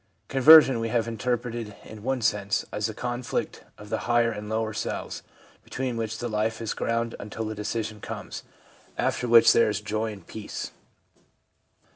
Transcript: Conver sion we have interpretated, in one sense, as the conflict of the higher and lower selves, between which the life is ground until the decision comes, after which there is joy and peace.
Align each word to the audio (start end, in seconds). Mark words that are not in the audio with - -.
Conver 0.29 0.63
sion 0.63 0.79
we 0.79 0.89
have 0.89 1.07
interpretated, 1.07 1.75
in 1.83 2.01
one 2.01 2.23
sense, 2.23 2.65
as 2.71 2.87
the 2.87 2.95
conflict 2.95 3.63
of 3.77 3.91
the 3.91 3.99
higher 4.09 4.31
and 4.31 4.49
lower 4.49 4.73
selves, 4.73 5.21
between 5.63 5.95
which 5.95 6.17
the 6.17 6.27
life 6.27 6.59
is 6.59 6.73
ground 6.73 7.13
until 7.19 7.45
the 7.45 7.53
decision 7.53 8.01
comes, 8.01 8.41
after 8.97 9.27
which 9.27 9.53
there 9.53 9.69
is 9.69 9.79
joy 9.79 10.11
and 10.11 10.25
peace. 10.25 10.71